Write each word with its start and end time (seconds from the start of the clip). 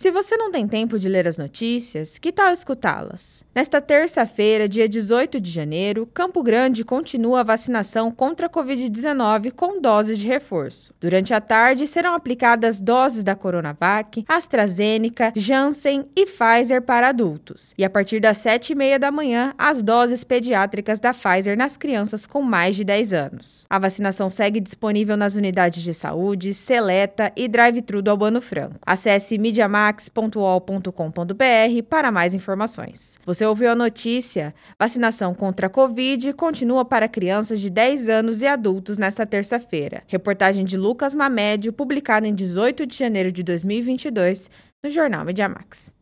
Se 0.00 0.10
você 0.10 0.34
não 0.34 0.50
tem 0.50 0.66
tempo 0.66 0.98
de 0.98 1.10
ler 1.10 1.28
as 1.28 1.36
notícias, 1.36 2.18
que 2.18 2.32
tal 2.32 2.50
escutá-las? 2.54 3.44
Nesta 3.54 3.82
terça-feira, 3.82 4.66
dia 4.66 4.88
18 4.88 5.38
de 5.38 5.50
janeiro, 5.50 6.08
Campo 6.14 6.42
Grande 6.42 6.86
continua 6.86 7.40
a 7.40 7.42
vacinação 7.42 8.10
contra 8.10 8.46
a 8.46 8.48
Covid-19 8.48 9.52
com 9.52 9.78
doses 9.78 10.18
de 10.18 10.26
reforço. 10.26 10.94
Durante 10.98 11.34
a 11.34 11.40
tarde, 11.42 11.86
serão 11.86 12.14
aplicadas 12.14 12.80
doses 12.80 13.22
da 13.22 13.34
Coronavac, 13.34 14.24
AstraZeneca, 14.26 15.34
Janssen 15.36 16.06
e 16.16 16.24
Pfizer 16.24 16.80
para 16.80 17.10
adultos. 17.10 17.74
E 17.76 17.84
a 17.84 17.90
partir 17.90 18.20
das 18.20 18.38
7h30 18.38 18.98
da 18.98 19.10
manhã, 19.10 19.52
as 19.58 19.82
doses 19.82 20.24
pediátricas 20.24 20.98
da 20.98 21.12
Pfizer 21.12 21.58
nas 21.58 21.76
crianças 21.76 22.24
com 22.24 22.40
mais 22.40 22.74
de 22.74 22.84
10 22.84 23.12
anos. 23.12 23.66
A 23.68 23.78
vacinação 23.78 24.30
segue 24.30 24.60
disponível 24.60 25.18
nas 25.18 25.34
unidades 25.34 25.82
de 25.82 25.92
saúde, 25.92 26.54
Seleta 26.54 27.30
e 27.36 27.46
Drive-Thru 27.46 28.00
do 28.00 28.10
Albano 28.10 28.40
Franco. 28.40 28.78
Acesse 28.86 29.36
MediaMar 29.36 29.89
max.ol.com.br 29.90 31.82
para 31.88 32.12
mais 32.12 32.32
informações. 32.34 33.18
Você 33.26 33.44
ouviu 33.44 33.70
a 33.70 33.74
notícia? 33.74 34.54
Vacinação 34.78 35.34
contra 35.34 35.66
a 35.66 35.70
Covid 35.70 36.32
continua 36.34 36.84
para 36.84 37.08
crianças 37.08 37.60
de 37.60 37.68
10 37.68 38.08
anos 38.08 38.42
e 38.42 38.46
adultos 38.46 38.96
nesta 38.96 39.26
terça-feira. 39.26 40.02
Reportagem 40.06 40.64
de 40.64 40.76
Lucas 40.76 41.14
Mamédio, 41.14 41.72
publicada 41.72 42.28
em 42.28 42.34
18 42.34 42.86
de 42.86 42.96
janeiro 42.96 43.32
de 43.32 43.42
2022 43.42 44.48
no 44.82 44.88
jornal 44.88 45.24
Mediamax. 45.24 45.92